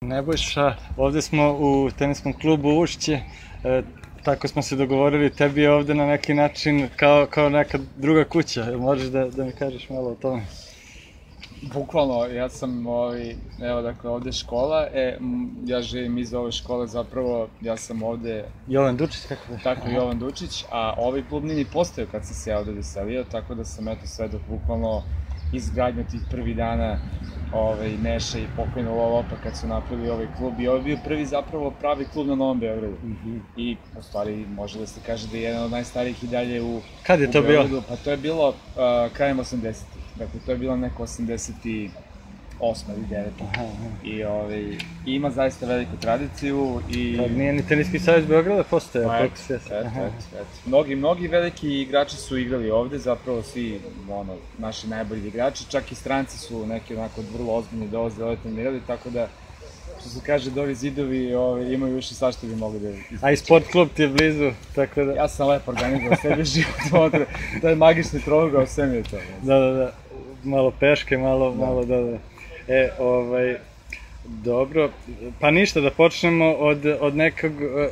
[0.00, 3.20] Nebojša, ovde smo u teniskom klubu Ušće,
[3.64, 3.82] e,
[4.24, 8.78] tako smo se dogovorili, tebi je ovde na neki način kao, kao neka druga kuća,
[8.78, 10.42] možeš da, da mi kažeš malo o tome?
[11.74, 15.18] Bukvalno, ja sam, ovaj, evo dakle, ovde škola, e,
[15.64, 19.58] ja živim iza ove škole, zapravo, ja sam ovde, Jovan Dučić, kako da?
[19.58, 23.24] tako Jovan Dučić, a ovaj klub nije ni postao kad sam se ja ovde doselio,
[23.24, 25.02] tako da sam, eto, sve dok bukvalno
[25.52, 26.98] izgradnja tih prvi dana
[27.56, 31.26] ovaj, Neša i pokojna Lopa kad su napravili ovaj klub i ovo je bio prvi
[31.26, 32.96] zapravo pravi klub na Novom Beogradu.
[33.02, 33.28] Mm Mhm.
[33.28, 33.40] -hmm.
[33.56, 36.80] I u stvari može da se kaže da je jedan od najstarijih i dalje u
[37.02, 37.52] Kad je u to bilo?
[37.52, 37.82] Beogradu.
[37.88, 38.54] Pa to je bilo uh,
[39.12, 40.04] krajem 80-ih.
[40.16, 41.52] Dakle, to je bilo neko 88.
[41.64, 41.90] ili
[42.60, 43.24] 9.
[43.40, 43.88] Aha, aha.
[44.04, 47.16] I, ovaj, ima zaista veliku tradiciju i...
[47.16, 50.00] Pa nije ni teniski savjez Beograda postojao, Pa, koliko se eto, Aha.
[50.00, 50.46] eto, eto.
[50.66, 53.80] Mnogi, mnogi veliki igrači su igrali ovde, zapravo svi
[54.10, 58.80] ono, naši najbolji igrači, čak i stranci su neki onako vrlo ozbiljni dolaze ovde trenirali,
[58.86, 59.28] tako da
[60.00, 62.88] što se kaže da ovi zidovi ovaj, imaju više svašta bi mogli da...
[63.26, 65.12] A i sport klub ti je blizu, tako da...
[65.12, 67.12] Ja sam lepo organizovao sebi život
[67.60, 69.16] to je magični trougao, sve mi je to.
[69.42, 69.92] Da, da, da,
[70.44, 71.66] malo peške, malo, da.
[71.66, 72.18] malo, da, da.
[72.68, 73.56] E, ovaj,
[74.24, 74.90] dobro,
[75.40, 77.88] pa ništa, da počnemo od, od nekog, e,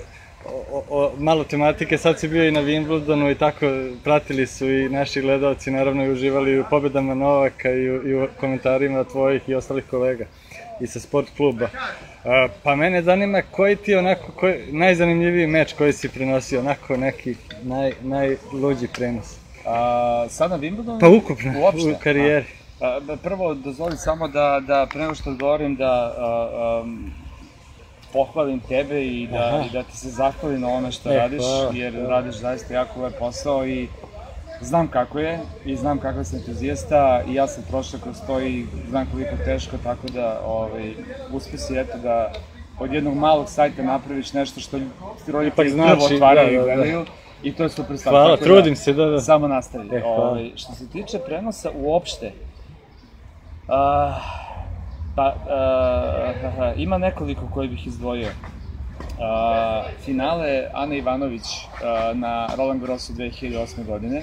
[0.47, 3.67] o, o, malo tematike, sad si bio i na Wimbledonu i tako,
[4.05, 8.29] pratili su i naši gledalci, naravno i uživali u pobedama Novaka i u, i u
[8.41, 10.25] komentarima tvojih i ostalih kolega
[10.81, 11.69] i sa sport kluba.
[12.25, 16.97] A, pa mene zanima koji ti je onako, koji, najzanimljiviji meč koji si prenosio, onako
[16.97, 19.37] neki naj, najluđi prenos.
[19.67, 21.01] A, sad na Wimbledonu?
[21.01, 21.89] Pa ukupno, Uopšte?
[21.89, 22.47] u karijeri.
[22.47, 22.64] A,
[23.23, 27.13] prvo, dozvoli samo da, da pre nego što odgovorim da a, um,
[28.13, 29.65] pohvalim tebe i da, Aha.
[29.67, 32.09] i da ti se zahvalim na onome što E, radiš, hvala, jer hvala.
[32.09, 33.89] radiš zaista jako lep posao i
[34.61, 38.67] znam kako je i znam kakav sam entuzijasta i ja sam prošao kroz to i
[38.89, 40.95] znam koliko teško, tako da ovaj,
[41.33, 42.33] uspe si eto da
[42.81, 44.79] od jednog malog sajta napraviš nešto što
[45.27, 46.73] roditelji znači, prvo otvaraju da, da, da.
[46.73, 47.07] i gledaju
[47.43, 48.15] i to je super stvar.
[48.15, 49.21] Hvala, Tako trudim se, da, da.
[49.21, 49.97] Samo nastavi.
[49.97, 50.29] E, hvala.
[50.29, 52.33] ovaj, što se tiče prenosa uopšte,
[53.69, 54.15] uh,
[55.17, 58.29] pa uh, ima nekoliko koje bih izdvojio.
[58.29, 63.87] Uh, finale Ana Ivanović uh, na Roland Garrosu 2008.
[63.87, 64.23] godine,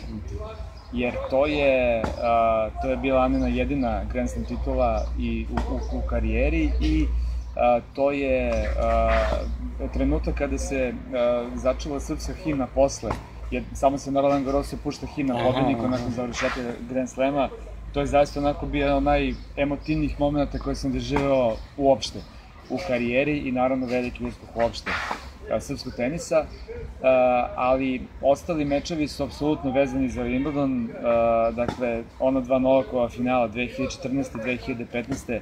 [0.94, 5.98] jer to je, uh, to je bila Anina jedina Grand Slam titula i u, u,
[5.98, 13.12] u karijeri i uh, to je uh, trenutak kada se uh, začela srpska himna posle,
[13.52, 15.92] jer samo se na Roland Garrosu pušta himna pobednika aha.
[15.92, 17.50] nakon završetka Grand Slema,
[17.94, 22.20] to je zaista onako bio jedan od najemotivnijih momenta koje sam doživeo uopšte
[22.70, 24.92] u karijeri i naravno veliki uspeh uopšte
[25.60, 26.46] srpskog tenisa,
[27.56, 30.88] ali ostali mečevi su apsolutno vezani za Wimbledon,
[31.56, 34.72] dakle ona dva Novakova finala 2014.
[34.72, 35.40] i 2015.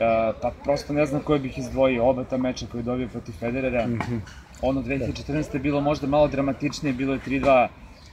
[0.00, 3.32] A, pa prosto ne znam koje bih izdvojio, oba ta meča koje je dobio protiv
[3.32, 3.86] Federera.
[3.86, 4.16] Mhm.
[4.62, 5.54] Ono 2014.
[5.54, 7.68] je bilo možda malo dramatičnije, bilo je 3-2 Bilo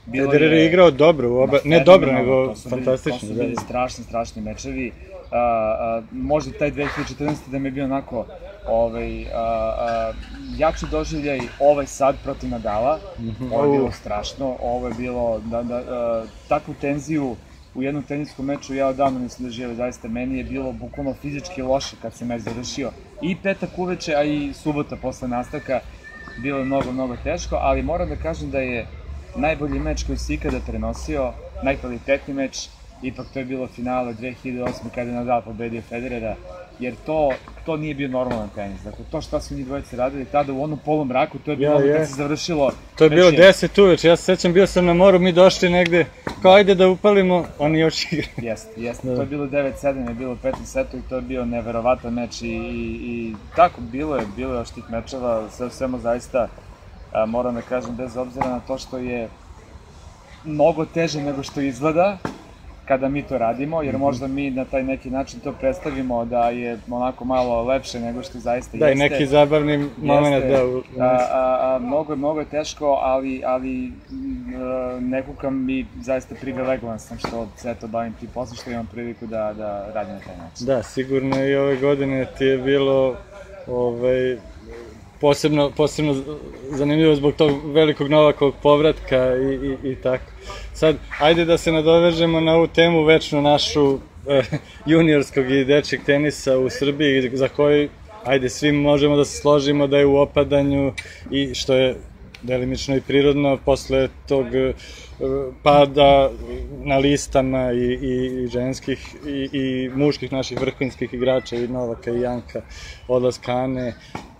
[0.07, 3.19] Federer je igrao dobro, u oba, ne dobro, nego bili- To fantastično.
[3.19, 4.91] su Da, bili strašni, strašni mečevi.
[5.31, 7.28] A, a, možda taj 2014.
[7.47, 8.25] da mi je bio onako
[8.68, 10.13] ovaj, a, a,
[10.57, 13.00] jači doživljaj ovaj sad protiv Nadala.
[13.51, 17.35] Ovo je bilo strašno, ovo je bilo da, da, a, takvu tenziju
[17.75, 21.95] u jednom teniskom meču ja odavno nisam doživio, zaista meni je bilo bukvalno fizički loše
[22.01, 22.91] kad se meč završio.
[23.22, 25.79] I petak uveče, a i subota posle nastavka
[26.38, 28.85] bilo je mnogo, mnogo teško, ali moram da kažem da je
[29.36, 31.34] najbolji meč koji si ikada prenosio,
[31.64, 32.68] najkvalitetniji meč,
[33.02, 34.72] ipak to je bilo finale 2008.
[34.96, 36.36] kada je Nadal pobedio Federera,
[36.80, 37.32] jer to,
[37.66, 38.82] to nije bio normalan tenis.
[38.82, 41.80] Dakle, to šta su njih dvojice radili tada u onom polom mraku, to je bilo
[41.80, 42.72] Ja, kad se završilo.
[42.96, 45.70] To je bilo već 10 uveče, ja se sećam, bio sam na moru, mi došli
[45.70, 46.06] negde,
[46.42, 48.34] kao ajde da upalimo, oni još igraju.
[48.38, 49.08] Jeste, jeste.
[49.08, 49.16] Da.
[49.16, 52.42] To je bilo 9-7, je bilo u petom setu i to je bio neverovatan meč
[52.42, 56.48] i, i, i tako bilo je, bilo je još tih mečeva, sve u svemu zaista
[57.12, 59.29] a, moram da kažem bez obzira na to što je
[60.44, 62.18] mnogo teže nego što izgleda
[62.88, 66.79] kada mi to radimo, jer možda mi na taj neki način to predstavimo da je
[66.91, 69.09] onako malo lepše nego što zaista Da, i jeste.
[69.09, 70.50] neki zabavni moment, Jeste.
[70.50, 70.65] da.
[70.65, 74.53] U, A, a, a, mnogo, mnogo je teško, ali, ali m,
[74.98, 78.88] e, ne kukam i zaista privilegovan sam što se to bavim tim poslom, što imam
[78.88, 80.65] priliku da, da radim na taj način.
[80.65, 83.15] Da, sigurno i ove godine ti je bilo
[83.68, 84.38] ovaj,
[85.22, 86.16] posebno, posebno
[86.72, 90.31] zanimljivo zbog tog velikog Novakovog povratka i, i, i tako.
[90.74, 94.44] Sad, ajde da se nadovežemo na ovu temu večno našu eh,
[94.86, 97.90] juniorskog i dečjeg tenisa u Srbiji, za koji,
[98.24, 100.94] ajde, svi možemo da se složimo da je u opadanju
[101.31, 101.96] i što je
[102.42, 104.74] delimično i prirodno posle tog e,
[105.63, 106.30] pada
[106.84, 112.22] na listama i, i, i ženskih i, i muških naših vrhunskih igrača i Novaka i
[112.22, 112.62] Janka,
[113.08, 113.94] odlaska Ane,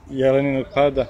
[0.09, 1.06] Jeleninog pada.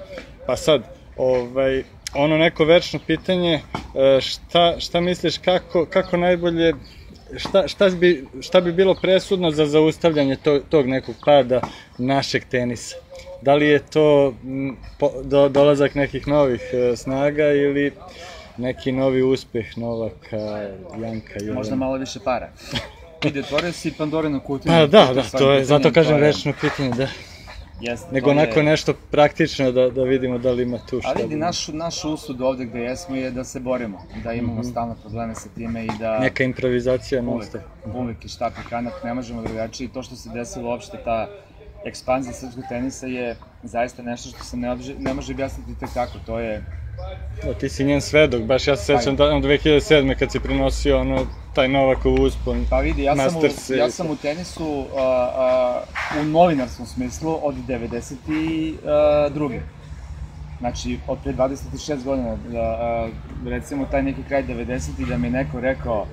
[0.46, 0.82] Pa sad,
[1.16, 1.82] ovaj,
[2.14, 6.74] ono neko večno pitanje, e, šta, šta misliš kako, kako najbolje
[7.36, 11.60] šta, šta, bi, šta bi bilo presudno za zaustavljanje to, tog nekog pada
[11.98, 12.96] našeg tenisa?
[13.42, 14.34] Da li je to
[14.98, 17.92] po, do, dolazak nekih novih e, snaga ili
[18.56, 20.36] neki novi uspeh Novaka,
[21.02, 21.54] Janka, Jelena?
[21.54, 22.48] Možda malo više para.
[23.24, 24.72] Ide, otvorio si Pandorinu kutiju.
[24.72, 27.06] Pa da, da, to je, zato kažem večno pitanje, da.
[27.80, 28.64] Jeste, Nego onako je...
[28.64, 31.12] nešto praktično da, da vidimo da li ima tu šta.
[31.16, 34.70] Ali naš, naš usud ovde gde jesmo je da se borimo, da imamo mm -hmm.
[34.70, 36.18] stalno probleme sa time i da...
[36.18, 37.60] Neka improvizacija monster.
[37.84, 40.98] Uvek, uvek i štap i kanat, ne možemo drugačije i to što se desilo uopšte
[41.04, 41.28] ta
[41.84, 46.18] ekspanzija srpskog tenisa je zaista nešto što se ne, obže, ne može objasniti tek tako,
[46.26, 46.64] to je...
[47.44, 50.18] Da, ti si njen svedok, baš ja se sećam da, 2007.
[50.18, 51.26] kad si prinosio ono,
[51.58, 53.40] taj Novakov uspon, Pa vidi, ja sam, u,
[53.74, 55.02] ja sam u tenisu a,
[55.34, 55.82] a,
[56.20, 59.60] u novinarskom smislu od 92.
[60.58, 63.08] Znači, od pre 26 godina, da,
[63.46, 65.08] recimo taj neki kraj 90.
[65.08, 66.06] da mi neko rekao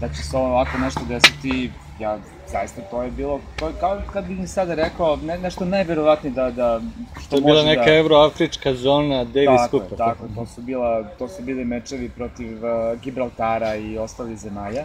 [0.00, 1.70] da će se ovako nešto desiti,
[2.00, 5.64] ja zaista to je bilo, to je kao kad bi mi sada rekao ne, nešto
[5.64, 6.80] najverovatnije da, da
[7.20, 7.96] što to je bila neka da...
[7.96, 9.96] evroafrička zona Davis tako, Kupa.
[9.96, 14.84] Tako, to su, bila, to su bili mečevi protiv uh, Gibraltara i ostalih zemalja.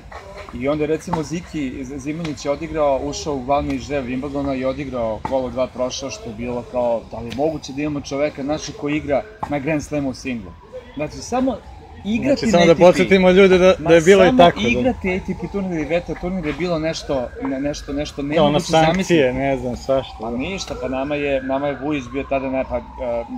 [0.54, 5.50] I onda recimo Ziki Zimunić je odigrao, ušao u glavni žrev Wimbledona i odigrao kolo
[5.50, 8.98] dva prošao, što je bilo kao, da li je moguće da imamo čoveka naši koji
[8.98, 10.52] igra na Grand Slamu singlu.
[10.96, 11.58] Znači, samo
[12.04, 14.60] igrati znači, samo da podsjetimo ljude da, da je bilo i tako.
[14.60, 14.80] Samo da.
[14.80, 18.60] igrati ATP turnir ili VTA turnir je bilo nešto, ne, nešto, nešto ne da, ono
[18.60, 20.18] sankcije, ne znam, svašta.
[20.22, 22.84] Pa ništa, pa nama je, nama je Vujić bio tada, ne, pa uh,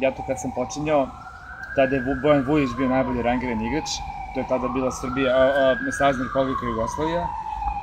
[0.02, 1.08] ja to kad sam počinjao,
[1.76, 3.90] tada je Bojan Vujić bio najbolji rangiran igrač,
[4.34, 7.28] to je tada bila Srbija, a, a, Savezna Republika Jugoslavija,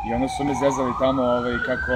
[0.07, 1.95] i onda su me zezali tamo ovaj, kako,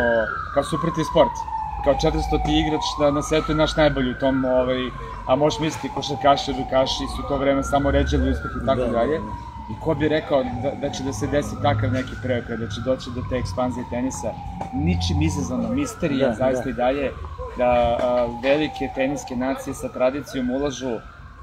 [0.54, 1.53] kao supreti sport
[1.84, 4.82] kao 400 ti igrač da na svetu je naš najbolji u tom, ovaj,
[5.26, 9.20] a možeš misliti košarkaši, rukaši su to vreme samo ređali uspeh i tako da, dalje.
[9.70, 12.80] I ko bi rekao da, da će da se desi takav neki projekat, da će
[12.80, 14.34] doći do te ekspanzije tenisa,
[14.72, 16.70] ničim izazvano, misterija da, zaista da.
[16.70, 17.10] i dalje,
[17.58, 20.96] da a, velike teniske nacije sa tradicijom ulažu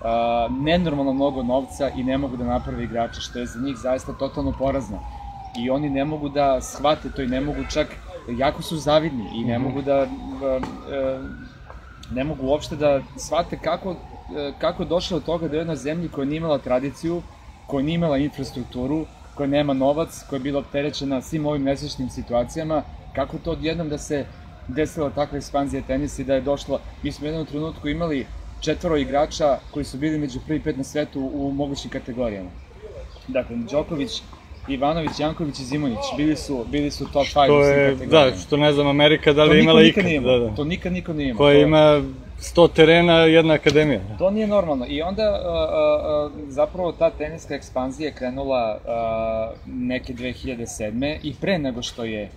[0.03, 4.13] a, nenormalno mnogo novca i ne mogu da naprave igrače, što je za njih zaista
[4.13, 4.99] totalno porazno.
[5.57, 7.87] I oni ne mogu da shvate to i ne mogu čak
[8.29, 9.67] jako su zavidni i ne mm -hmm.
[9.67, 10.07] mogu da
[12.11, 16.09] ne mogu uopšte da shvate kako, e, kako došlo do toga da je jedna zemlja
[16.11, 17.21] koja nije imala tradiciju,
[17.67, 22.83] koja nije imala infrastrukturu, koja nema novac, koja je bila opterećena svim ovim nesečnim situacijama,
[23.15, 24.25] kako to odjednom da se
[24.67, 28.25] desila takva ekspanzija tenisa i da je došlo, mi smo u jednom trenutku imali
[28.59, 32.49] četvoro igrača koji su bili među prvi pet na svetu u mogućim kategorijama.
[33.27, 34.21] Dakle, Đoković,
[34.67, 38.73] Ivanović, Janković i Zimonjić, bili su, bili su top 5 u svim Da, što ne
[38.73, 40.05] znam, Amerika da li je imala ikad.
[40.05, 40.55] Da, da.
[40.55, 41.37] To nikad niko nije imao.
[41.37, 42.01] Koja ima
[42.39, 44.01] 100 terena, jedna akademija.
[44.17, 44.85] To nije normalno.
[44.89, 51.17] I onda uh, uh, zapravo ta teniska ekspanzija je krenula uh, neke 2007.
[51.23, 52.29] i pre nego što je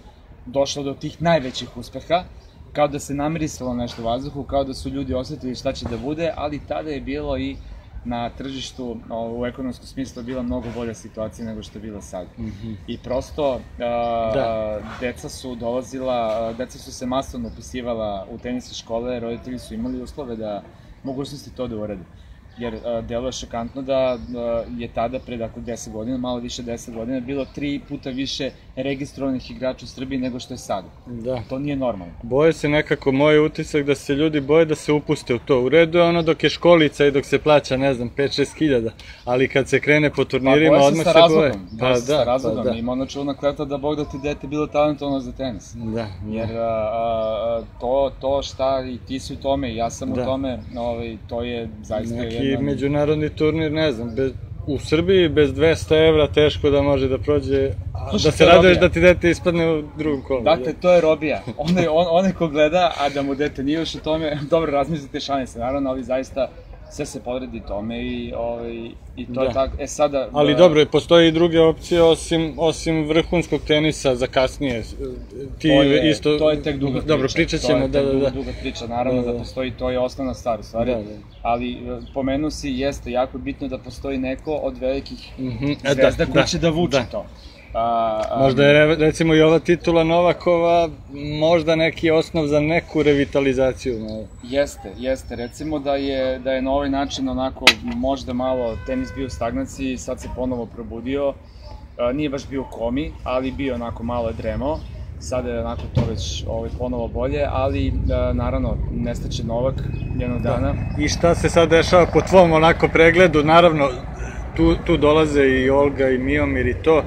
[0.46, 2.24] došlo do tih najvećih uspeha,
[2.72, 5.96] kao da se namirisalo nešto u vazduhu, kao da su ljudi osetili šta će da
[5.96, 7.73] bude, ali tada je bilo i uh,
[8.04, 8.96] na tržištu
[9.38, 12.26] u ekonomskom smislu bila mnogo bolja situacija nego što je bila sad.
[12.38, 12.76] Mm -hmm.
[12.86, 14.80] I prosto a, da.
[15.00, 20.36] deca su dolazila, deca su se masovno upisivala u tenisne škole, roditelji su imali uslove
[20.36, 20.62] da
[21.02, 22.02] mogućnosti to da urade
[22.58, 26.94] jer uh, deluje šokantno da uh, je tada, pre dakle 10 godina, malo više 10
[26.94, 30.89] godina, bilo tri puta više registrovanih igrača u Srbiji nego što je sada.
[31.06, 31.43] Da.
[31.49, 32.15] To nije normalno.
[32.23, 35.63] Boje se nekako, moj utisak da se ljudi boje da se upuste u to.
[35.63, 38.91] U redu je ono dok je školica i dok se plaća, ne znam, 5-6 hiljada,
[39.25, 41.53] ali kad se krene po turnirima, pa, odmah se boje.
[41.81, 42.65] Pa da, sa razlogom.
[42.65, 42.77] Pa, da.
[42.77, 45.73] Ima ono čuvna kleta da Bog da ti dete bilo talentovano za tenis.
[45.75, 45.91] Da.
[45.91, 46.06] da.
[46.31, 50.23] Jer a, a, to, to šta i ti si u tome ja sam da.
[50.23, 52.65] u tome, ovaj, to je zaista Neki jedan...
[52.65, 54.32] međunarodni turnir, ne znam, bez,
[54.67, 57.70] u Srbiji bez 200 evra teško da može da prođe,
[58.10, 60.43] Slušaj, da se raduješ da ti dete ispadne u drugom kolu.
[60.43, 61.43] Dakle, to je robija.
[61.56, 65.20] Onaj, on, onaj ko gleda, a da mu dete nije još u tome, dobro razmislite
[65.20, 66.48] se, naravno, ali zaista
[66.91, 68.72] sve se podredi tome i, ovaj,
[69.17, 69.43] i to da.
[69.43, 69.76] je tako.
[69.79, 70.29] E sada...
[70.32, 70.58] Ali da...
[70.58, 74.82] dobro, postoji i druge opcije osim, osim vrhunskog tenisa za kasnije.
[75.58, 76.38] Ti to je, isto...
[76.38, 77.06] To je tek duga priča.
[77.06, 78.31] Dobro, pričat ćemo, da, da, da.
[78.31, 79.32] duga priča, naravno da, da.
[79.32, 80.91] da postoji, to je osnovna stvar, u stvari.
[80.91, 81.10] Da, da.
[81.43, 81.76] Ali e,
[82.14, 85.76] pomenu si, jeste jako bitno da postoji neko od velikih mm -hmm.
[85.94, 87.05] zvezda da, koji da, će da vuče da.
[87.05, 87.26] to.
[87.74, 90.88] A, a, Možda je re- recimo i ova titula Novakova
[91.40, 93.98] možda neki osnov za neku revitalizaciju.
[94.00, 94.26] Ne?
[94.43, 95.36] Jeste, jeste.
[95.36, 99.96] Recimo da je, da je na ovaj način onako možda malo tenis bio u stagnaciji,
[99.96, 101.34] sad se ponovo probudio.
[101.98, 104.78] A, nije baš bio u komi, ali bio onako malo je dremao.
[105.19, 109.74] Sada je onako to već ovaj, ponovo bolje, ali a, naravno nestaće Novak
[110.19, 110.74] jednog dana.
[110.98, 113.88] I šta se sad dešava po tvom onako pregledu, naravno
[114.56, 117.02] tu, tu dolaze i Olga i Miomir i to,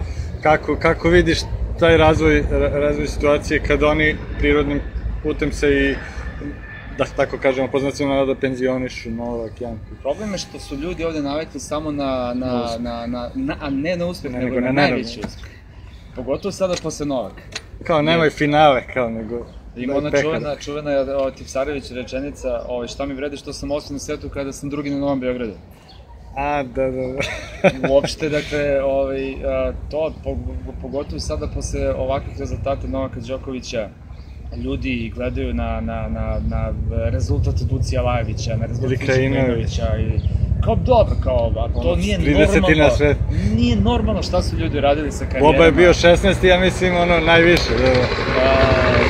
[0.48, 1.40] kako, kako vidiš
[1.80, 4.82] taj razvoj, ra- razvoj situacije kada oni prirodnim
[5.24, 5.96] putem se i
[6.98, 9.86] da tako kažemo, po znacima navoda penzionišu Novak, Janko.
[10.02, 13.70] Problem je što su ljudi ovde navikli samo na, Na na, na, na, na, a
[13.70, 15.52] ne na uspeh, Ne, nego, nego na, na najveći uspeh.
[16.16, 17.34] Pogotovo sada posle Novak.
[17.84, 19.46] Kao nemoj finale, kao nego...
[19.76, 20.24] Ima ona pekar.
[20.24, 21.06] čuvena, čuvena je
[21.38, 24.98] Tipsarević rečenica, ovaj, šta mi vredi što sam osmi na svetu kada sam drugi na
[24.98, 25.54] Novom Beogradu.
[26.36, 27.20] A, da, da, da.
[27.90, 30.38] Uopšte, dakle, ovaj, a, to, po-
[30.82, 33.90] pogotovo sada posle ovakvih rezultata Novaka Đokovića,
[34.56, 36.70] ljudi gledaju na, na, na, na
[37.06, 39.00] rezultat Ducija Lajevića, na rezultat.
[39.00, 40.20] Krajinovića i
[40.64, 43.18] kao dobro, kao, a to Ono, nije 30 normalno, na svet.
[43.56, 45.52] nije normalno šta su ljudi radili sa karijerama.
[45.52, 46.46] Boba je bio 16.
[46.46, 48.00] ja mislim ono najviše, da, da.
[48.42, 48.54] A,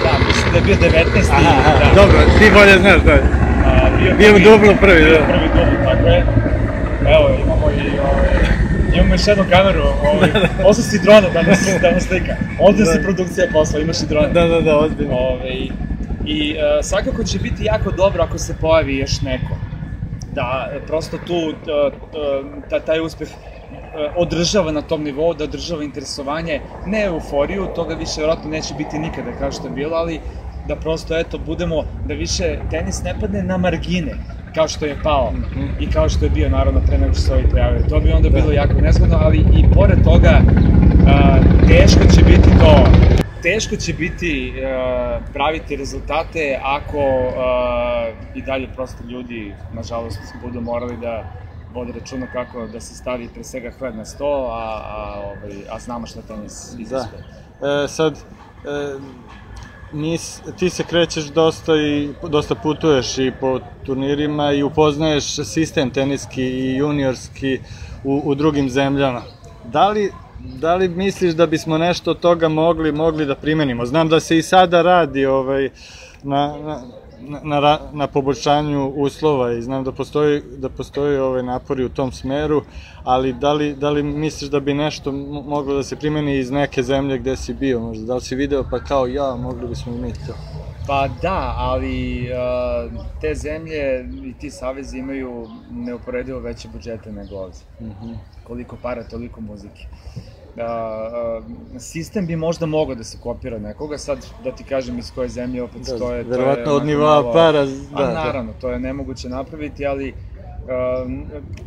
[0.03, 1.31] da, mislim da je bio 19.
[1.31, 1.95] Aha, aha, da.
[1.95, 3.13] dobro, ti bolje znaš, da.
[3.13, 5.19] A, bio, Bio u prvi- dublu prvi, da.
[5.25, 6.25] Prvi dubl, tako je.
[7.15, 8.29] Evo, imamo i ovaj,
[8.93, 10.29] imamo još jednu kameru, ovaj,
[10.63, 12.35] posle si drona da nas, da nas slika.
[12.59, 12.91] Ovde Da.
[12.91, 14.27] se produkcija posla, imaš i drona.
[14.27, 15.15] Da, da, da, ozbiljno.
[15.15, 15.69] Ovaj,
[16.25, 19.57] I uh, svakako će biti jako dobro ako se pojavi još neko.
[20.33, 21.53] Da, e, prosto tu uh,
[22.69, 23.27] ta, taj uspeh
[24.15, 29.31] održava na tom nivou, da održava interesovanje, ne euforiju, toga više vjerojatno neće biti nikada
[29.39, 30.19] kao što je bilo, ali
[30.67, 34.13] da prosto eto budemo, da više tenis ne padne na margine,
[34.57, 35.33] kao što je pao
[35.79, 37.87] i kao što je bio naravno pre nego što se ovi pojavili.
[37.89, 40.41] To bi onda bilo jako nezgodno, ali i pored toga
[41.07, 42.85] a, teško će biti to
[43.41, 47.35] teško će biti uh, praviti rezultate ako uh,
[48.35, 51.23] i dalje prosto ljudi, nažalost, budu morali da
[51.73, 55.79] vode računa kako da se stavi pre svega hleb na sto, a, a, ovaj, a
[55.79, 56.81] znamo šta tenis Da.
[56.81, 57.23] iziskuje.
[57.83, 58.19] E, sad, e,
[59.93, 66.43] nis, ti se krećeš dosta i dosta putuješ i po turnirima i upoznaješ sistem teniski
[66.43, 67.59] i juniorski
[68.03, 69.21] u, u drugim zemljama.
[69.65, 73.85] Da li, da li misliš da bismo nešto od toga mogli mogli da primenimo?
[73.85, 75.69] Znam da se i sada radi ovaj
[76.23, 76.81] na, na
[77.19, 82.61] na, na, poboljšanju uslova i znam da postoji, da postoji ovaj napori u tom smeru,
[83.07, 86.51] ali da li, da li misliš da bi nešto mo- moglo da se primeni iz
[86.51, 88.05] neke zemlje gde si bio možda?
[88.05, 90.33] Da li si video pa kao ja, mogli bismo i mi to?
[90.87, 93.81] Pa da, ali uh, te zemlje
[94.25, 97.57] i ti savezi imaju neuporedivo veće budžete nego ovde.
[97.81, 98.13] Mhm.
[98.43, 99.85] Koliko para, toliko muzike.
[100.55, 101.43] Uh, uh,
[101.79, 105.63] sistem bi možda mogao da se kopira nekoga, sad da ti kažem iz koje zemlje
[105.63, 106.23] opet Da, to je...
[106.23, 107.65] to je verovatno od nivoa malo- para, A
[107.97, 108.13] da, da.
[108.15, 110.17] naravno, to je nemoguće napraviti, ali um,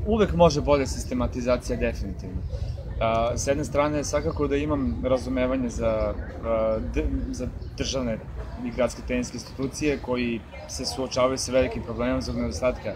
[0.07, 2.37] uvek može bolja sistematizacija definitivno.
[2.41, 8.19] Uh, s jedne strane, svakako da imam razumevanje za, uh, d, za državne
[8.65, 12.93] i gradske teniske institucije koji se suočavaju sa velikim problemom zbog nedostatka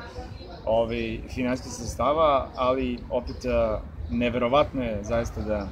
[0.66, 3.80] ovaj, finansijskih sredstava, ali opet uh,
[4.10, 5.68] neverovatno je zaista da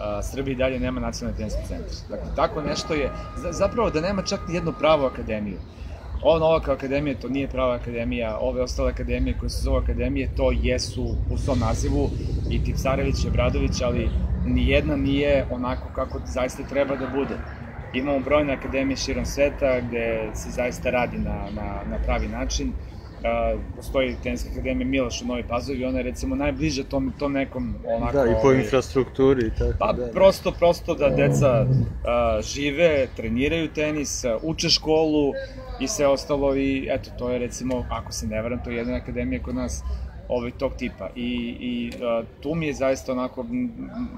[0.00, 1.94] a, Srbija i dalje nema nacionalni teniski centar.
[2.10, 5.58] Dakle, tako nešto je, za- zapravo da nema čak ni jednu pravu akademiju.
[6.24, 10.52] Ova Novaka akademija to nije prava akademija, ove ostale akademije koje se zove akademije to
[10.62, 12.10] jesu u svom nazivu
[12.50, 14.08] i Tipsarević i Obradović, ali
[14.46, 17.34] nijedna nije onako kako zaista treba da bude.
[17.94, 22.72] Imamo brojne akademije širom sveta gde se zaista radi na, na, na pravi način.
[23.24, 27.74] Uh, postoji teniska akademija Miloš u Novi Pazovi, ona je recimo najbliža tom, tom nekom
[27.96, 28.16] onako...
[28.16, 30.06] Da, i po ovaj, infrastrukturi i tako Pa da.
[30.12, 31.66] prosto, prosto da deca
[32.04, 35.32] a, žive, treniraju tenis, uče školu
[35.80, 38.94] i sve ostalo i eto, to je recimo, ako se ne varam, to je jedna
[38.94, 39.82] akademija kod nas
[40.28, 41.08] ovaj, tog tipa.
[41.16, 43.46] I, i a, tu mi je zaista onako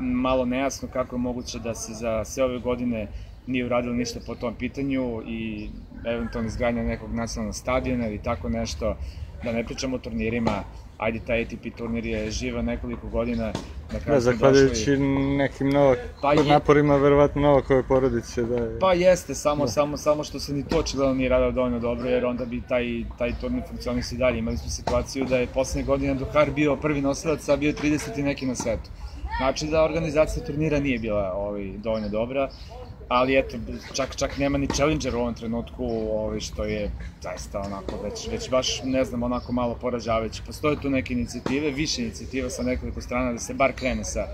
[0.00, 3.08] malo nejasno kako je moguće da se za sve ove godine
[3.46, 5.68] nije uradilo ništa po tom pitanju i
[6.06, 8.96] eventualno izgradnja nekog nacionalnog stadiona ili tako nešto,
[9.44, 10.62] da ne pričamo o turnirima,
[10.98, 13.52] ajde taj ATP turnir je živa nekoliko godina,
[13.86, 14.98] na kraju Da, smo zahvaljujući došli-
[15.36, 18.78] nekim novak, Pa je- naporima, verovatno Novakove porodice, da je...
[18.80, 19.70] Pa jeste, samo, Da.
[19.70, 22.84] samo, samo što se ni to očigledno nije radilo dovoljno dobro, jer onda bi taj,
[23.18, 24.38] taj turnir funkcionisao i dalje.
[24.38, 28.18] Imali smo situaciju da je poslednje godine Duhar bio prvi nosilac, a bio je 30
[28.18, 28.90] i neki na svetu.
[29.38, 32.48] Znači da organizacija turnira nije bila ovaj, dovoljno dobra,
[33.08, 33.56] ali eto,
[33.94, 36.90] čak, čak nema ni Challenger u ovom trenutku, ovaj, što je
[37.22, 40.42] zaista onako već, već baš, ne znam, onako malo poražavajuće.
[40.46, 44.26] Postoje tu neke inicijative, više inicijativa sa nekoliko strana da se bar krene sa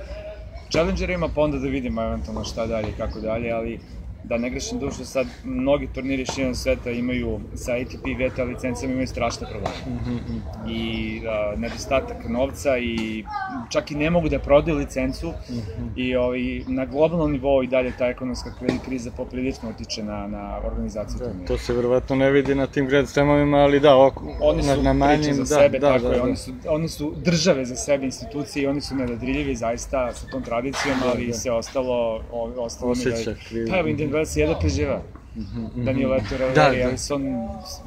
[0.70, 3.80] Challengerima, pa onda da vidimo eventualno šta dalje i kako dalje, ali
[4.24, 8.92] da ne grešim dušu, sad mnogi turniri širom sveta imaju sa ATP i VTA licencama
[8.92, 9.76] imaju strašne probleme.
[9.86, 10.70] Mm -hmm.
[10.70, 13.24] I a, nedostatak novca i
[13.70, 15.88] čak i ne mogu da prodaju licencu mm -hmm.
[15.96, 18.50] i ovaj, na globalnom nivou i dalje ta ekonomska
[18.84, 21.46] kriza poprilično utiče na, na organizaciju da, turnira.
[21.46, 24.76] To se verovatno ne vidi na tim Grand Slamovima, ali da, oko, oni su na,
[24.82, 26.24] na manjim, za da, sebe, da, tako da, je, da.
[26.24, 30.42] Oni, su, oni su države za sebe, institucije i oni su nedadriljivi zaista sa tom
[30.42, 31.32] tradicijom, da, ali da.
[31.32, 32.20] se ostalo,
[32.58, 33.70] ostalo Osjeća, mi da...
[33.70, 35.02] Pa evo, Velsi jedno preživa.
[35.36, 35.84] -hmm.
[35.84, 36.76] Danilo Eto da, da.
[36.76, 37.22] Ellison,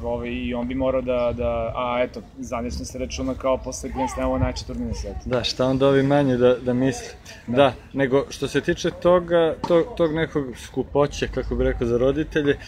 [0.02, 4.10] ovaj, i on bi morao da, da a eto, zvanično se računa kao posle Grand
[4.14, 5.18] Slama najče turnir na svetu.
[5.24, 7.08] Da, šta onda ovi manje da, da misle.
[7.46, 7.56] Da.
[7.56, 12.58] da, nego što se tiče toga, tog, tog nekog skupoće, kako bi rekao, za roditelje,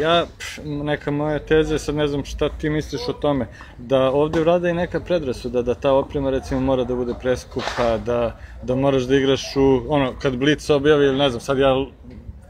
[0.00, 3.46] ja, pš, neka moja teza, sad ne znam šta ti misliš o tome,
[3.78, 8.40] da ovde vlada i neka predrasuda, da ta oprema recimo mora da bude preskupa, da,
[8.62, 11.86] da moraš da igraš u, ono, kad Blitz objavi, ili ne znam, sad ja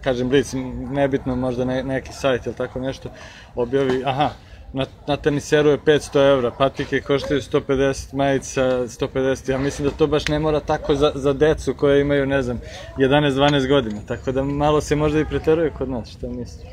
[0.09, 0.55] kažem Blitz,
[0.91, 3.11] nebitno možda ne, neki sajt ili tako nešto,
[3.55, 4.31] objavi, aha,
[4.73, 10.07] na, na teniseru je 500 evra, patike koštaju 150, majica 150, ja mislim da to
[10.07, 12.61] baš ne mora tako za, za decu koje imaju, ne znam,
[12.99, 16.73] 11-12 godina, tako da malo se možda i preteruje kod nas, šta misliš?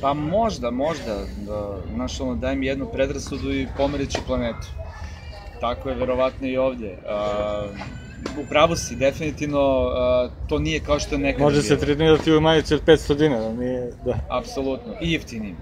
[0.00, 1.16] Pa možda, možda,
[1.46, 4.68] da, znaš, ono, daj mi jednu predrasudu i pomerit ću planetu.
[5.60, 6.92] Tako je verovatno i ovde.
[6.92, 8.05] Uh,
[8.38, 12.40] u pravu si, definitivno uh, to nije kao što je nekada Može se trenirati u
[12.40, 14.18] majici od 500 dinara, nije, da.
[14.28, 15.56] Apsolutno, i jeftinim.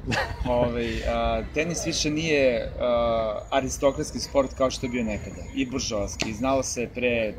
[0.49, 5.66] Ove, ovaj, uh, tenis više nije uh, aristokratski sport kao što je bio nekada, i
[5.66, 6.33] buržovski.
[6.33, 7.35] Znalo se pre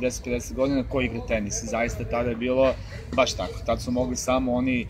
[0.00, 2.74] 40-50 godina ko igra tenis, zaista tada je bilo
[3.12, 3.54] baš tako.
[3.66, 4.86] Tad su mogli samo oni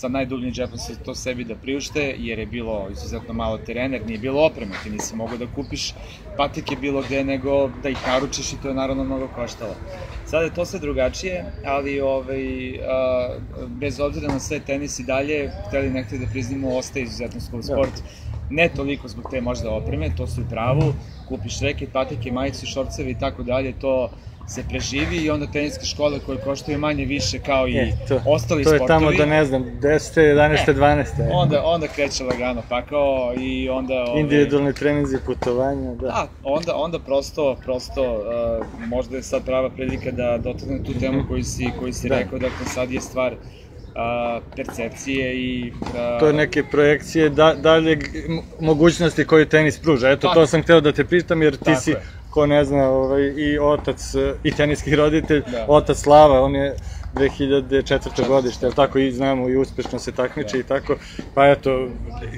[0.00, 4.06] sa najdubljim džepom se to sebi da priušte, jer je bilo izuzetno malo terena, jer
[4.06, 5.94] nije bilo opreme, ti nisi mogao da kupiš
[6.36, 9.74] patike bilo gde nego da ih naručiš i to je naravno mnogo koštalo.
[10.26, 12.44] Sada je to sve drugačije, ali ovaj,
[12.88, 17.62] a, bez obzira na sve tenis i dalje, hteli nekde da priznimo, ostaje izuzetno skup
[17.62, 18.02] sport.
[18.50, 20.92] Ne toliko zbog te možda opreme, to su i pravu,
[21.28, 24.10] kupiš reket, patike, majice, šorcevi i tako dalje, to
[24.50, 28.64] se preživi i onda teniske škole koje koštaju manje više kao i e, to, ostali
[28.64, 28.78] to sportovi.
[28.78, 30.20] To je tamo da ne znam, 10.
[30.20, 30.70] 11.
[30.70, 31.06] E, 12.
[31.32, 34.04] Onda, onda kreće lagano pakao i onda...
[34.08, 36.06] Ove, Individualni treninzi, putovanja, da.
[36.06, 41.18] Da, onda, onda prosto, prosto, uh, možda je sad prava prilika da dotakne tu temu
[41.18, 41.28] mhm.
[41.28, 42.18] koju si, koju si da.
[42.18, 43.34] rekao, dakle sad je stvar
[43.94, 45.72] a, percepcije i...
[45.96, 46.18] A...
[46.18, 47.98] To je neke projekcije da, dalje
[48.60, 50.10] mogućnosti koje tenis pruža.
[50.10, 50.34] Eto, Tako.
[50.34, 53.22] to sam hteo da te pitam, jer ti Tako si je ko ne zna, ovaj,
[53.36, 55.66] i otac, i teniski roditelj, da.
[55.68, 56.74] otac Slava, on je
[57.14, 58.28] 2004.
[58.28, 60.58] godište, ali tako i znamo i uspešno se takmiče da.
[60.58, 60.96] i tako,
[61.34, 61.88] pa eto,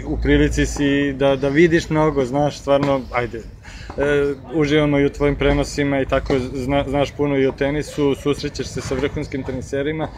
[0.07, 5.37] u prilici si da, da vidiš mnogo, znaš, stvarno, ajde, e, uživamo i u tvojim
[5.37, 10.09] prenosima i tako zna, znaš puno i o tenisu, susrećeš se sa vrhunskim teniserima,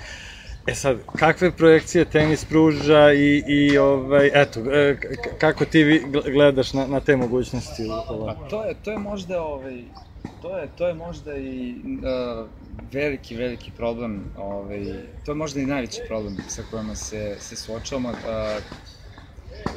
[0.67, 4.97] E sad, kakve projekcije tenis pruža i, i ovaj, eto, e,
[5.39, 7.83] kako ti gledaš na, na te mogućnosti?
[8.27, 9.83] Pa to je, to je možda, ovaj,
[10.43, 12.49] to je, to je možda i uh,
[12.93, 14.85] veliki, veliki problem, ovaj,
[15.25, 18.09] to je možda i najveći problem sa kojima se, se suočavamo.
[18.09, 18.17] Uh,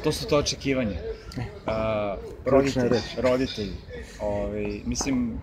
[0.04, 0.96] to su to očekivanje.
[1.36, 3.72] Uh, roditelji, roditelji.
[4.20, 5.40] Ovaj, mislim,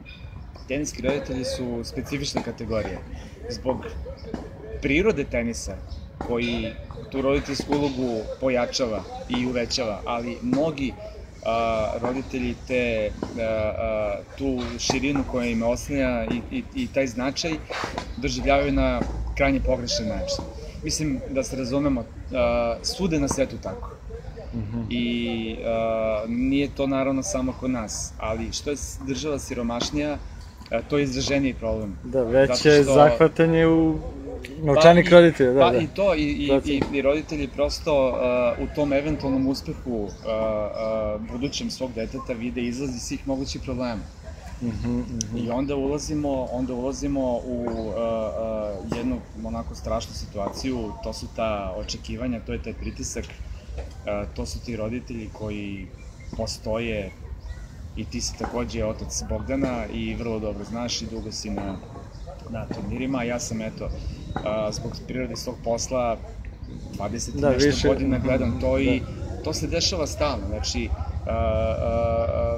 [0.68, 3.00] teniski roditelji su specifična kategorija.
[3.50, 3.86] Zbog
[4.86, 5.76] prirode tenisa,
[6.28, 6.74] koji
[7.12, 10.94] tu roditeljsku ulogu pojačava i uvećava, ali mnogi
[11.46, 17.52] a, roditelji te a, a, tu širinu koja im osnija i, i, i taj značaj
[18.18, 19.02] doživljavaju na
[19.38, 20.44] krajnje pogrešan način.
[20.84, 23.92] Mislim da se razumemo, a, sude na svetu tako.
[24.54, 24.86] Mm -hmm.
[24.90, 28.76] I a, nije to naravno samo kod nas, ali što je
[29.08, 30.18] država siromašnija,
[30.72, 31.98] a, to je izraženiji problem.
[32.04, 32.94] Da, veće što...
[32.94, 33.96] zahvatanje u
[34.64, 35.78] Novčanik pa, roditelja, da, pa da.
[35.78, 41.32] i to, i, i, i, i roditelji prosto uh, u tom eventualnom uspehu uh, uh,
[41.32, 44.02] budućem svog deteta vide izlazi svih mogućih problema.
[44.62, 45.46] Mm -hmm, mm -hmm.
[45.46, 47.96] I onda ulazimo, onda ulazimo u uh,
[48.92, 54.46] uh, jednu onako strašnu situaciju, to su ta očekivanja, to je taj pritisak, uh, to
[54.46, 55.88] su ti roditelji koji
[56.38, 57.12] postoje
[57.96, 61.78] i ti si takođe otac Bogdana i vrlo dobro znaš i dugo si na,
[62.50, 63.90] na turnirima, ja sam eto
[64.44, 66.18] a, zbog prirode svog posla
[66.98, 67.88] 20 da, nešto više.
[67.88, 69.44] godina gledam to i da.
[69.44, 70.90] to se dešava stalno, znači
[71.26, 71.36] a, a,
[72.34, 72.58] a,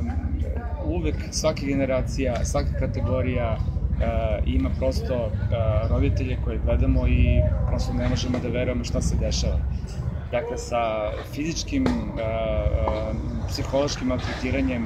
[0.85, 3.57] uvek svaka generacija, svaka kategorija
[4.01, 9.15] a, ima prosto a, roditelje koje gledamo i prosto ne možemo da verujemo šta se
[9.15, 9.59] dešava.
[10.31, 13.13] Dakle, sa fizičkim, a, a,
[13.47, 14.85] psihološkim maltretiranjem,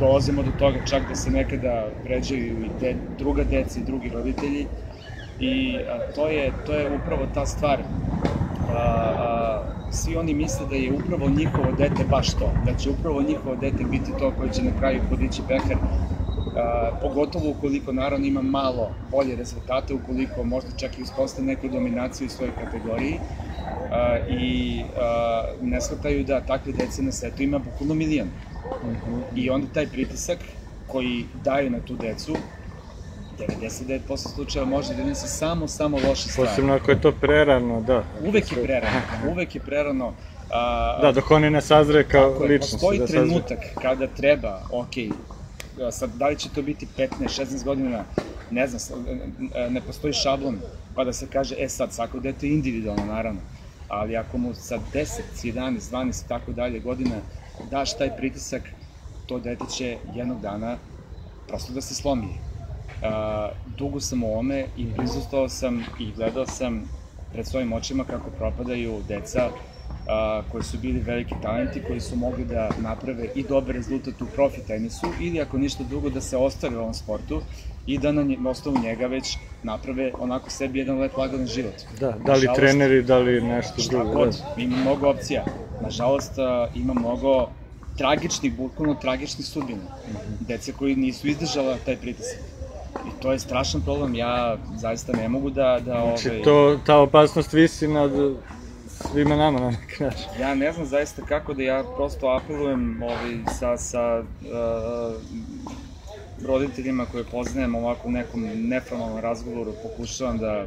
[0.00, 4.66] dolazimo do toga čak da se nekada vređaju i de, druga deca i drugi roditelji
[5.40, 7.78] i a, to, je, to je upravo ta stvar.
[7.78, 13.22] A, a, svi oni misle da je upravo njihovo dete baš to, da će upravo
[13.22, 15.76] njihovo dete biti to koje će na kraju podići pehar
[16.56, 22.26] a, pogotovo ukoliko naravno ima malo bolje rezultate, ukoliko možda čak i uspostavi neku dominaciju
[22.26, 23.18] u svojoj kategoriji
[23.92, 28.28] a, i a, ne shvataju da takve dece na svetu ima bukvalno milion.
[29.34, 30.38] I onda taj pritisak
[30.86, 32.36] koji daju na tu decu
[33.38, 36.50] 99% slučajeva može da donese samo, samo loše stvari.
[36.50, 38.04] Posebno ako je to prerano, da.
[38.26, 39.00] Uvek je prerano,
[39.32, 40.12] uvek je prerano.
[40.50, 42.72] A, da, dok oni ne sazre kao ličnost.
[42.72, 44.94] Postoji da trenutak kada treba, ok,
[45.90, 48.04] sad da li će to biti 15, 16 godina,
[48.50, 49.04] ne znam,
[49.70, 50.58] ne postoji šablon,
[50.94, 53.40] pa da se kaže, e sad, svako dete je individualno, naravno,
[53.90, 57.16] ali ako mu sa 10, 11, 12 i tako dalje godina
[57.70, 58.62] daš taj pritisak,
[59.26, 60.76] to dete će jednog dana
[61.48, 62.26] prosto da se slomi.
[62.26, 63.06] Uh,
[63.78, 66.88] dugo sam u ome i prizustao sam i gledao sam
[67.32, 69.50] pred svojim očima kako propadaju deca
[70.08, 74.26] a, koji su bili veliki talenti, koji su mogli da naprave i dobar rezultat u
[74.26, 77.42] profi tenisu ili ako ništa drugo da se ostave u ovom sportu
[77.94, 81.74] i da na, nje, osnovu njega već naprave onako sebi jedan lep lagadan život.
[82.00, 84.12] Da, da li Nažalost, treneri, da li nešto drugo.
[84.12, 84.62] God, da.
[84.62, 85.44] ima mnogo opcija.
[85.82, 86.32] Nažalost,
[86.74, 87.48] ima mnogo
[87.98, 89.80] tragičnih, bukvalno tragičnih sudbina.
[89.80, 90.46] Mm -hmm.
[90.46, 92.38] Dece koji nisu izdržala taj pritisak.
[93.06, 95.80] I to je strašan problem, ja zaista ne mogu da...
[95.84, 96.42] da znači, ovaj...
[96.42, 98.10] to, ta opasnost visi nad
[98.88, 100.24] svima nama na neki način.
[100.40, 105.14] Ja ne znam zaista kako da ja prosto apelujem ovaj, sa, sa uh,
[106.46, 110.66] roditeljima koje poznajem ovako u nekom neformalnom razgovoru, pokušavam da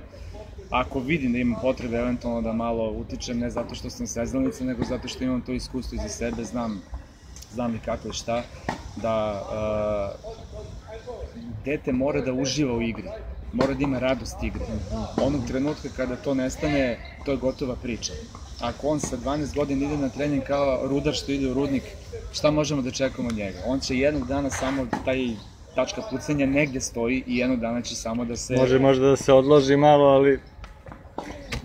[0.70, 4.84] ako vidim da imam potrebe eventualno da malo utičem, ne zato što sam seznalnica, nego
[4.84, 6.82] zato što imam to iskustvo iza sebe, znam,
[7.52, 8.44] znam i kako i šta,
[8.96, 10.34] da uh,
[11.66, 13.10] dete mora da uživa u igri
[13.54, 14.66] mora da ima radost igre.
[15.20, 18.14] Onog trenutka kada to nestane, to je gotova priča.
[18.62, 21.84] Ako on sa 12 godina ide na trening kao rudar što ide u rudnik,
[22.32, 23.58] šta možemo da čekamo od njega?
[23.66, 25.36] On će jednog dana samo taj
[25.76, 28.56] tačka pucanja negde stoji i jednog dana će samo da se...
[28.56, 30.40] Može možda da se odloži malo, ali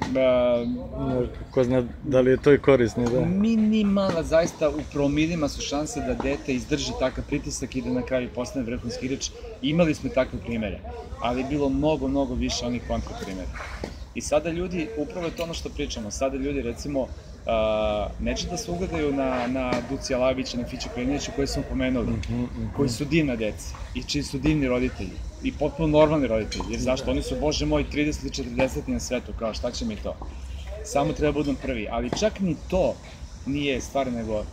[0.09, 3.21] Uh, ko zna da li je to i korisno, da?
[3.21, 8.29] Minimalna, zaista u promilima su šanse da dete izdrži takav pritisak i da na kraju
[8.35, 9.31] postane vrhunski igrač.
[9.63, 10.81] Imali smo takve primere,
[11.21, 13.49] ali bilo mnogo, mnogo više onih kontra primera.
[14.15, 17.09] I sada ljudi, upravo je to ono što pričamo, sada ljudi recimo uh,
[18.21, 22.23] neće da se ugledaju na, na Duci Alavića, na Fiću Krajinića koje smo pomenuli, mm
[22.29, 22.77] -hmm, mm -hmm.
[22.77, 27.11] koji su divna deca i čiji su divni roditelji i potpuno normalni roditelji, jer zašto?
[27.11, 30.17] Oni su, bože moj, 30 ili 40 na svetu, kao šta će mi to?
[30.85, 32.95] Samo treba budem prvi, ali čak ni to
[33.47, 34.45] nije stvar, nego uh,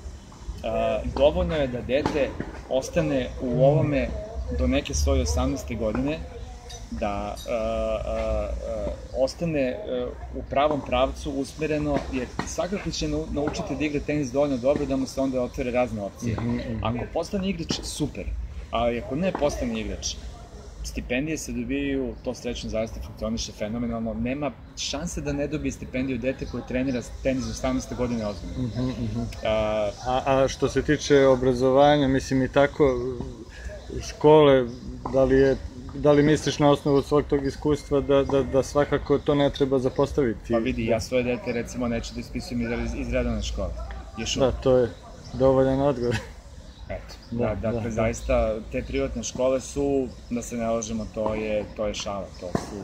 [1.17, 2.29] dovoljno je da dete
[2.69, 4.09] ostane u ovome
[4.59, 5.77] do neke svoje 18.
[5.77, 6.19] godine,
[6.91, 13.85] da uh, uh, uh, ostane uh, u pravom pravcu usmereno, jer svakako će naučiti da
[13.85, 16.35] igra tenis dovoljno dobro da mu se onda otvore razne opcije.
[16.35, 16.79] Mm -hmm.
[16.81, 18.25] Ako postane igrač, super,
[18.71, 20.15] ali ako ne postane igrač,
[20.85, 26.45] stipendije se dobijaju, to srećno zaista funkcioniše fenomenalno, nema šanse da ne dobije stipendiju dete
[26.45, 27.95] koje trenira tenis u 18.
[27.97, 28.55] godine ozbiljno.
[28.57, 29.91] Uh -huh, uh -huh.
[30.07, 32.99] A, a što se tiče obrazovanja, mislim i tako,
[34.01, 34.65] škole,
[35.13, 35.57] da li je
[35.97, 39.79] da li misliš na osnovu svog tog iskustva da, da, da svakako to ne treba
[39.79, 40.53] zapostaviti?
[40.53, 43.69] Pa vidi, ja svoje dete recimo neću da ispisujem iz, iz redovne škole.
[44.17, 44.89] Još da, to je
[45.33, 46.15] dovoljan odgovor.
[46.89, 51.33] Eto, da, da, dakle, da, zaista, te privatne škole su, da se ne lažemo, to
[51.35, 52.75] je, to je šala, to su,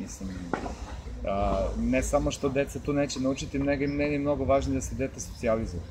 [0.00, 0.30] mislim,
[1.28, 4.80] a, ne samo što deca tu neće naučiti, nego im meni je mnogo važnije da
[4.80, 5.82] se dete socijalizuje.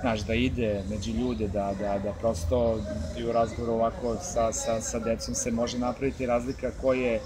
[0.00, 2.78] Znaš, da ide među ljude, da, da, da prosto
[3.18, 7.20] i u razgovoru ovako sa, sa, sa decom se može napraviti razlika ko je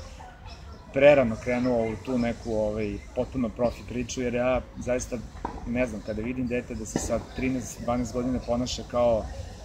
[0.93, 5.17] prerano krenuo u tu neku ovaj, potpuno profi priču, jer ja zaista
[5.67, 9.25] ne znam, kada vidim dete da se sa 13-12 godina ponaša kao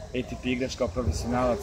[0.09, 1.59] ATP igrač, kao profesionalac,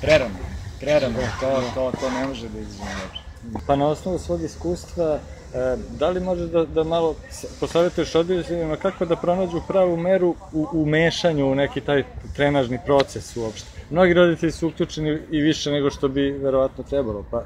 [0.00, 0.38] prerano,
[0.80, 3.24] prerano, to, to, to ne može da izgleda.
[3.66, 5.18] Pa na osnovu svog iskustva,
[5.54, 7.14] e, da li možeš da, da malo
[7.60, 12.04] posavjetuješ roditeljima kako da pronađu pravu meru u, u mešanju u neki taj
[12.36, 13.68] trenažni proces uopšte?
[13.90, 17.44] Mnogi roditelji su uključeni i više nego što bi verovatno trebalo, pa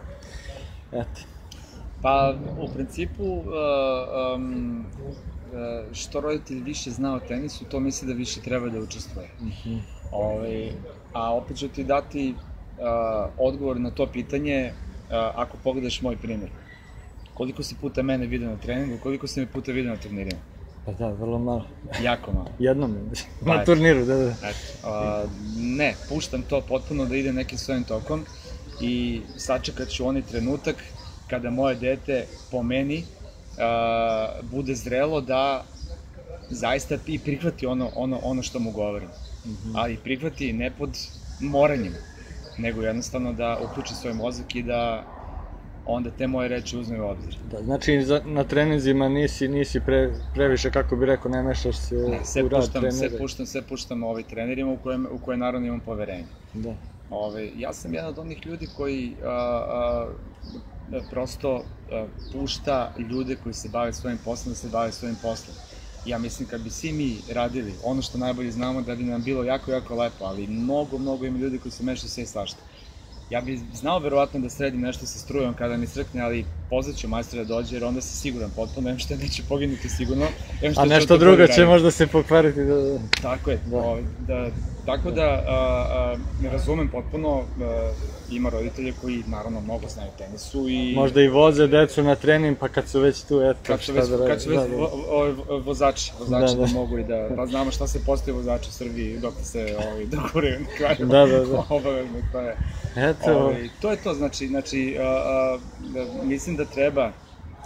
[0.92, 1.20] eto.
[2.02, 3.44] Pa, u principu, uh,
[4.36, 4.84] um,
[5.92, 9.28] što roditelj više zna o tenisu, to misli da više treba da učestvuje.
[9.40, 9.78] Mm -hmm.
[10.12, 10.72] Ove, ovaj,
[11.12, 16.50] a opet ću ti dati uh, odgovor na to pitanje uh, ako pogledaš moj primjer.
[17.34, 20.40] Koliko si puta mene vidio na treningu, koliko si me puta vidio na turnirima?
[20.86, 21.64] Pa da, vrlo malo.
[22.02, 22.48] Jako malo.
[22.68, 22.96] Jednom,
[23.44, 24.30] Pa, na turniru, da, da.
[24.30, 25.24] Eto, a,
[25.56, 28.24] ne, puštam to potpuno da ide nekim svojim tokom
[28.78, 30.76] i sačekat ću onaj trenutak
[31.26, 33.04] kada moje dete po meni
[33.56, 35.64] a, bude zrelo da
[36.50, 39.08] zaista i prihvati ono, ono, ono što mu govorim.
[39.74, 40.98] Ali prihvati ne pod
[41.38, 41.94] moranjem,
[42.56, 45.04] nego jednostavno da uključi svoj mozak i da
[45.84, 47.36] onda te moje reči uzme u obzir.
[47.42, 51.94] Da, znači za, na treninzima nisi, nisi pre, previše, kako bi rekao, ne mešaš se
[51.96, 52.98] Ne, sve u rad puštam, trenera.
[53.08, 56.26] sve puštam, sve puštam ovaj trenerima u kojem, u koje naravno imam poverenje.
[56.52, 56.74] Da.
[57.10, 60.08] Ove, ja sam jedan od onih ljudi koji a, a,
[61.10, 65.56] prosto a, pušta ljude koji se bave svojim poslom da se bave svojim poslom.
[66.06, 69.44] Ja mislim kad bi svi mi radili ono što najbolje znamo da bi nam bilo
[69.44, 72.58] jako, jako lepo, ali mnogo, mnogo ima ljudi koji se mešaju sve i svašta.
[73.30, 77.44] Ja bih znao verovatno da sredim nešto sa strujom kada mi srkne, ali pozvaću majstora
[77.44, 80.26] da dođe jer onda sam siguran potpuno, em što neće poginuti sigurno,
[80.62, 82.64] em što A nešto to drugo će možda se pokvariti.
[82.64, 82.98] Da, da.
[83.22, 83.96] Tako je, Da.
[84.26, 84.42] da.
[84.42, 84.50] da,
[84.88, 87.92] tako da a, a, ne razumem potpuno, a,
[88.30, 92.56] ima roditelje koji naravno mnogo znaju o tenisu i Možda i voze decu na trening,
[92.58, 94.28] pa kad su već tu, eto, kad šta već, da rade.
[94.28, 94.76] kad su već da, da.
[94.76, 94.86] vo,
[95.48, 96.72] vo, vozači, vozači Da, da, da.
[96.72, 100.58] mogu i da, pa znamo šta se postoje vozači u Srbiji dok se ovaj, dogore
[100.60, 101.06] na kraju.
[101.06, 101.64] Da, da, da.
[101.76, 102.56] Obavezno, to je.
[102.96, 105.58] Eto, Ovaj, to je to, znači, znači a, a,
[105.94, 107.12] da, mislim da treba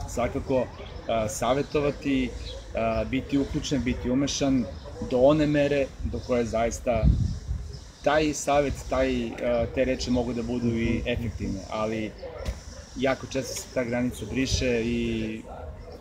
[0.09, 0.67] svakako
[1.09, 2.31] a, savetovati,
[2.75, 4.65] a, biti uključen, biti umešan
[5.11, 7.05] do one mere do koje zaista
[8.05, 12.11] taj savet, taj, a, te reči mogu da budu i efektivne, ali
[12.97, 15.43] jako često se ta granica briše i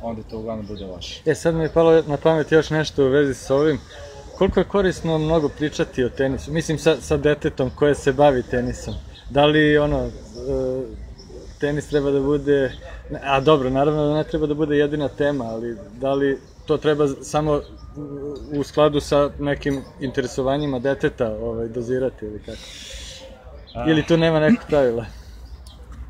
[0.02, 1.22] onda to uglavnom bude loše.
[1.26, 3.80] E, sad mi je palo na pamet još nešto u vezi sa ovim.
[4.38, 6.52] Koliko je korisno mnogo pričati o tenisu?
[6.52, 8.94] Mislim, sa, sa detetom koje se bavi tenisom.
[9.30, 10.12] Da li, ono, e,
[11.60, 12.72] tenis treba da bude...
[13.24, 17.08] A dobro, naravno da ne treba da bude jedina tema, ali da li to treba
[17.08, 17.62] samo
[18.54, 22.62] u- skladu sa nekim interesovanjima deteta ovaj, dozirati ili kako?
[23.90, 25.06] Ili tu nema nekog pravila?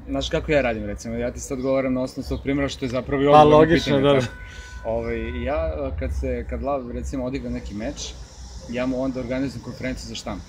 [0.07, 2.89] Znaš kako ja radim, recimo, ja ti sad odgovaram na osnovu svog primjera, što je
[2.89, 4.27] zapravo i Pa, odgovor na logično, pitanje, da.
[4.85, 8.13] Ovaj, ja, a, kad se, kad Lav, recimo, odigra neki meč,
[8.69, 10.45] ja mu onda organizujem konferenciju za štampu.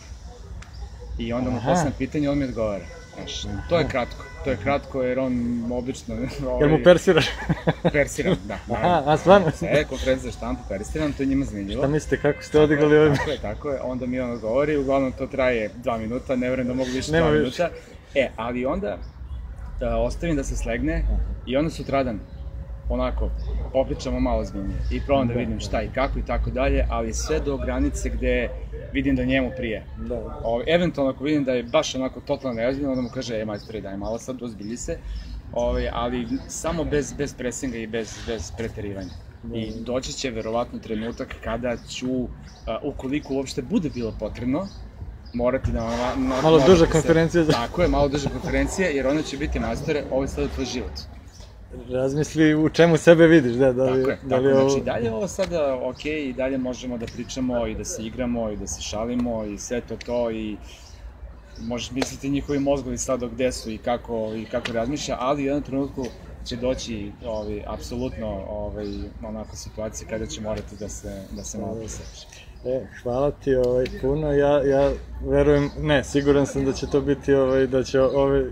[1.18, 1.68] I onda mu Aha.
[1.70, 2.84] postavljam pitanje, on mi odgovara.
[3.14, 6.14] Znaš, to je kratko, to je kratko jer on obično...
[6.60, 7.26] Jel mu persiraš?
[7.92, 9.46] persiram, da, Aha, a stvarno?
[9.62, 11.82] E, konferencija za štampu persiram, to je njima zanimljivo.
[11.82, 13.16] Šta mislite, kako ste odigrali ovim?
[13.16, 16.68] Tako je, tako je, onda mi on odgovori, uglavnom to traje dva minuta, ne verujem
[16.68, 17.62] da mogu više Nema dva više.
[17.62, 17.70] minuta.
[18.14, 18.98] E, ali onda
[19.80, 21.04] da ostavim da se slegne
[21.46, 22.20] i onda sutradan
[22.88, 23.30] onako
[23.72, 27.40] popričamo malo zbiljnije i probam da vidim šta i kako i tako dalje, ali sve
[27.40, 28.48] do granice gde
[28.92, 29.84] vidim da njemu prije.
[30.08, 30.40] Da.
[30.44, 33.80] Ovaj, eventualno ako vidim da je baš onako totalno neozbiljno, onda mu kaže, e majstore,
[33.80, 34.98] daj malo sad, ozbilji se,
[35.52, 39.10] ovaj, ali samo bez, bez presinga i bez, bez preterivanja.
[39.54, 42.28] I doći će verovatno trenutak kada ću,
[42.66, 44.66] a, ukoliko uopšte bude bilo potrebno,
[45.34, 45.80] morati da...
[45.80, 50.04] Na, na, Malo duža konferencija Tako je, malo duža konferencija, jer ona će biti majstore,
[50.10, 50.92] ovo je sada tvoj život.
[51.90, 54.68] Razmisli u čemu sebe vidiš, da, da li, Tako je, da tako, li ovo...
[54.68, 58.50] znači dalje je ovo sada ok i dalje možemo da pričamo i da se igramo
[58.50, 60.56] i da se šalimo i sve to to i
[61.60, 65.62] možeš misliti njihovi mozgovi sada gde su i kako, i kako razmišlja, ali u jednom
[65.62, 66.06] trenutku
[66.44, 68.86] će doći ovaj, apsolutno ovaj,
[69.24, 72.26] onako situacija kada će morati da se, da se malo poseče.
[72.64, 74.90] E, hvala ti ovaj, puno, ja, ja
[75.24, 78.44] verujem, ne, siguran sam da će to biti, ovaj, da će ovaj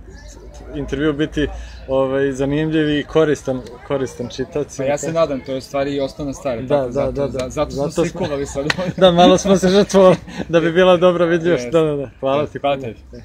[0.74, 1.46] intervju biti
[1.88, 4.66] ovaj, zanimljiv i koristan, koristan čitacima.
[4.78, 7.22] Pa ja se nadam, to je stvari i osnovna stvar, Da, tako, da, zato, da,
[7.22, 7.28] da.
[7.30, 8.66] za- zato Zato smo- kuvali sad.
[8.96, 10.16] Da, malo smo se žrtvovali
[10.48, 11.64] da bi bila dobra vidljivost.
[11.64, 11.70] Jeste.
[11.72, 12.10] Da, da, da.
[12.20, 12.58] Hvala ti.
[12.58, 12.96] Hvala tebi.